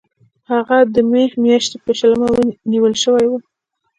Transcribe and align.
هغه 0.51 0.77
د 0.93 0.95
می 1.11 1.23
میاشتې 1.43 1.77
په 1.85 1.91
شلمه 1.99 2.27
نیول 2.71 2.93
شوی 3.03 3.25
و. 3.29 3.33